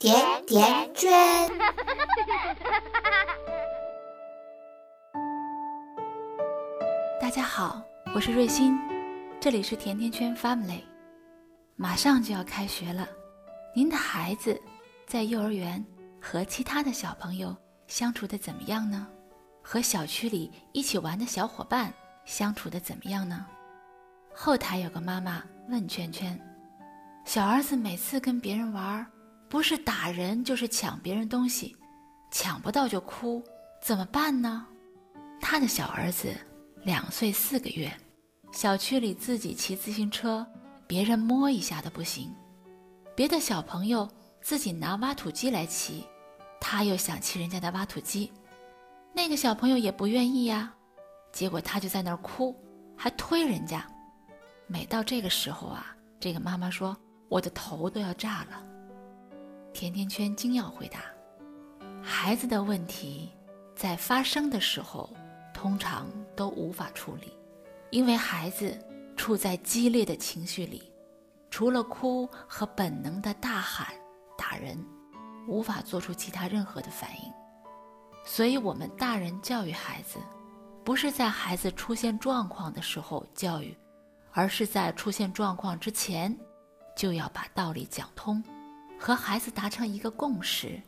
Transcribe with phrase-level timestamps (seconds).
[0.00, 1.10] 甜甜圈。
[7.20, 7.82] 大家好，
[8.14, 8.78] 我是瑞欣，
[9.38, 10.80] 这里是甜甜圈 Family。
[11.76, 13.06] 马上就要开学了，
[13.76, 14.58] 您的孩子
[15.06, 15.84] 在幼儿园
[16.18, 17.54] 和其他的小朋友
[17.86, 19.06] 相处的怎么样呢？
[19.62, 21.92] 和小区里一起玩的小伙伴
[22.24, 23.44] 相处的怎么样呢？
[24.32, 26.40] 后台有个妈妈问圈圈
[27.26, 29.06] ：“小儿子每次跟别人玩，
[29.50, 31.76] 不是打人就是抢别人东西，
[32.30, 33.42] 抢不到就哭，
[33.82, 34.64] 怎么办呢？”
[35.42, 36.32] 他的小儿子
[36.84, 37.92] 两岁四个月，
[38.52, 40.46] 小区里自己骑自行车，
[40.86, 42.28] 别人摸一下都不行；
[43.16, 44.08] 别的小朋友
[44.40, 46.06] 自己拿挖土机来骑，
[46.60, 48.32] 他又想骑人家的挖土机，
[49.12, 50.72] 那个小朋友也不愿意呀，
[51.32, 52.54] 结果他就在那儿哭，
[52.96, 53.84] 还推人家。
[54.68, 56.96] 每到这个时候啊，这个妈妈说
[57.28, 58.62] ：“我的头都要炸了。”
[59.72, 61.00] 甜甜圈精要回答
[62.02, 63.30] ：“孩子的问题
[63.74, 65.08] 在发生的时候，
[65.54, 67.32] 通常都无法处理，
[67.90, 68.78] 因为孩子
[69.16, 70.92] 处在激烈的情绪里，
[71.50, 73.86] 除了哭和本能的大喊、
[74.36, 74.78] 打人，
[75.48, 77.32] 无法做出其他任何的反应。
[78.24, 80.18] 所以，我们大人教育孩子，
[80.84, 83.76] 不是在孩子出现状况的时候教育。”
[84.32, 86.38] 而是在出现状况之前，
[86.96, 88.40] 就要把道理讲通，
[89.02, 90.78] 和孩子达成一个共识，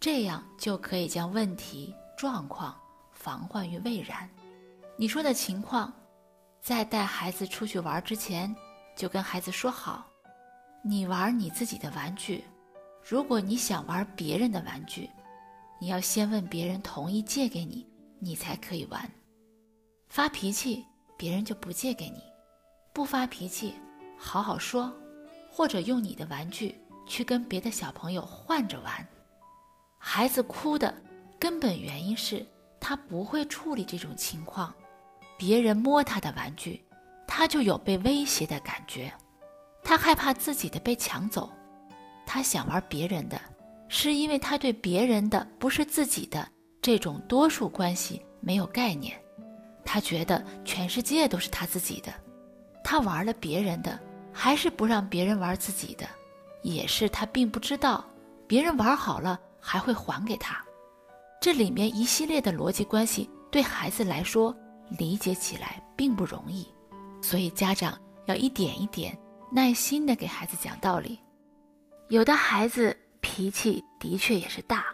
[0.00, 2.74] 这样就可以将问题状况
[3.12, 4.26] 防患于未然。
[4.96, 5.92] 你说的情况，
[6.62, 8.56] 在带孩子出去玩之前，
[8.96, 10.06] 就跟孩子说好：
[10.82, 12.42] 你玩你自己的玩具，
[13.06, 15.10] 如果你想玩别人的玩具，
[15.78, 17.86] 你要先问别人同意借给你，
[18.20, 19.06] 你才可以玩。
[20.08, 20.82] 发脾气，
[21.18, 22.22] 别人就不借给你。
[22.94, 23.74] 不发脾气，
[24.16, 24.90] 好好说，
[25.50, 26.74] 或者用你的玩具
[27.06, 29.06] 去跟别的小朋友换着玩。
[29.98, 30.94] 孩子哭的
[31.38, 32.46] 根本原因是
[32.78, 34.74] 他不会处理这种情况，
[35.38, 36.84] 别人摸他的玩具，
[37.26, 39.12] 他就有被威胁的感觉，
[39.82, 41.50] 他害怕自己的被抢走，
[42.26, 43.40] 他想玩别人的，
[43.88, 46.46] 是因为他对别人的不是自己的
[46.82, 49.18] 这种多数关系没有概念，
[49.84, 52.12] 他觉得全世界都是他自己的。
[52.82, 53.98] 他玩了别人的，
[54.30, 56.06] 还是不让别人玩自己的，
[56.64, 58.04] 也是他并不知道，
[58.48, 60.60] 别人玩好了还会还给他。
[61.40, 64.52] 这里面一系列的逻辑关系，对孩子来说
[64.98, 66.66] 理解起来并不容易，
[67.22, 69.16] 所以家长要一点一点
[69.52, 71.20] 耐心的给孩子讲道理。
[72.08, 74.86] 有的孩子脾气的确也是大，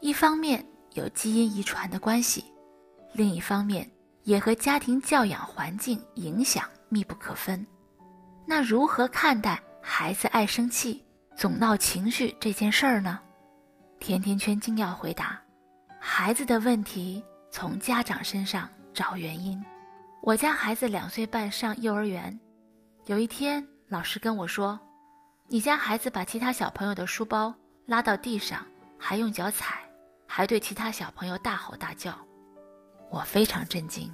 [0.00, 2.44] 一方面有基因遗传的关系，
[3.12, 3.88] 另一方面
[4.24, 6.68] 也和家庭教养环境影响。
[6.90, 7.66] 密不可分，
[8.46, 11.04] 那如何看待孩子爱生气、
[11.36, 13.20] 总闹情绪这件事儿呢？
[14.00, 15.38] 甜甜圈精要回答：
[16.00, 19.62] 孩子的问题从家长身上找原因。
[20.22, 22.40] 我家孩子两岁半上幼儿园，
[23.04, 24.80] 有一天老师跟我说
[25.48, 28.66] ：“你家孩子把其他小朋友的书包拉到地上，
[28.98, 29.80] 还用脚踩，
[30.26, 32.18] 还对其他小朋友大吼大叫。”
[33.12, 34.10] 我非常震惊。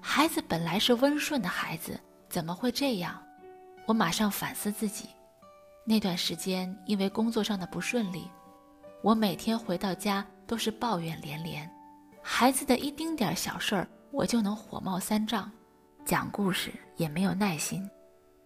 [0.00, 3.20] 孩子本来是温顺的孩子，怎么会这样？
[3.86, 5.08] 我马上反思自己。
[5.84, 8.28] 那段时间因为工作上的不顺利，
[9.02, 11.70] 我每天回到家都是抱怨连连。
[12.20, 15.48] 孩子的一丁点小事儿，我就能火冒三丈，
[16.04, 17.88] 讲故事也没有耐心。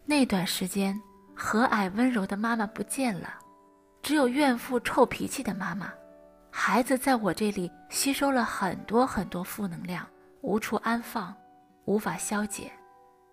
[0.05, 1.01] 那段时间，
[1.35, 3.39] 和蔼温柔的妈妈不见了，
[4.03, 5.91] 只有怨妇臭脾气的妈妈。
[6.51, 10.07] 孩子在我这里吸收了很多很多负能量，
[10.43, 11.35] 无处安放。
[11.87, 12.71] 无法消解，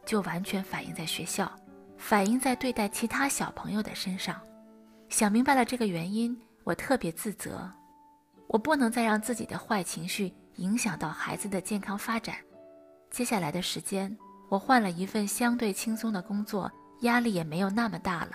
[0.05, 1.51] 就完全反映在学校，
[1.97, 4.39] 反映在对待其他小朋友的身上。
[5.09, 7.69] 想明白了这个原因，我特别自责，
[8.47, 12.35] 我不能再让自己的坏情绪影响到孩子的健康发展。
[13.09, 14.15] 接下来的时间，
[14.49, 16.71] 我换了一份相对轻松的工作，
[17.01, 18.31] 压力也没有那么大了，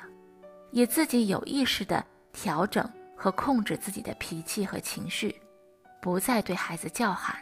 [0.71, 5.35] 也自己有意识的调整和控制自己的脾气和情绪，
[6.01, 7.37] 不再对孩子叫喊。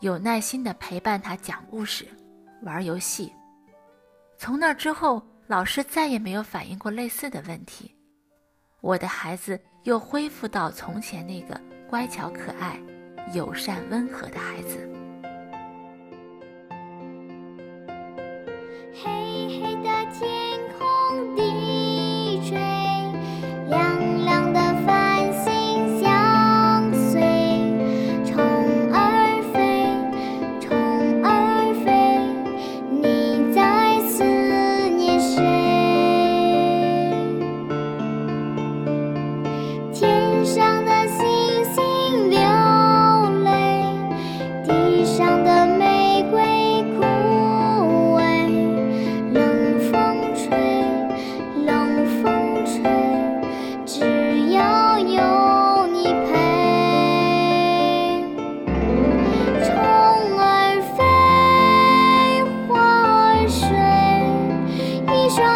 [0.00, 2.06] 有耐心的陪伴他讲故事、
[2.60, 3.32] 玩游戏。
[4.36, 7.94] 从那之后，老师再也没有反映过类似的问题。
[8.80, 12.80] 我的孩子又恢复到从前那个乖巧可爱、
[13.32, 15.05] 友善温和的孩子。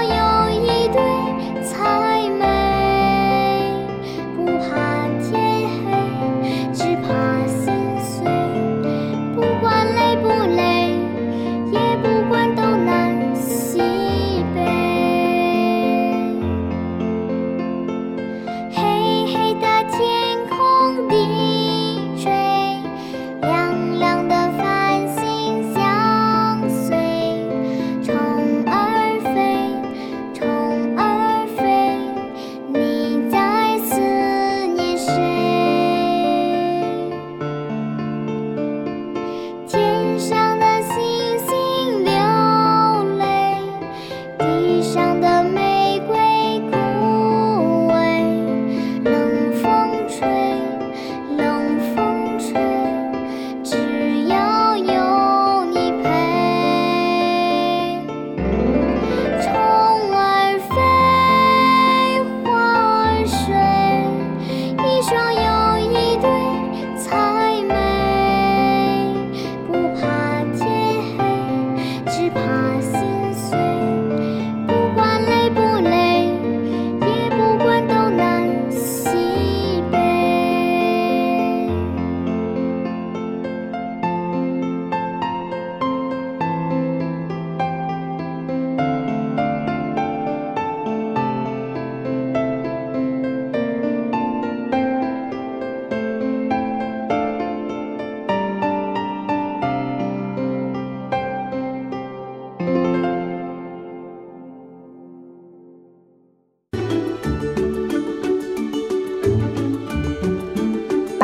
[0.04, 0.39] よ。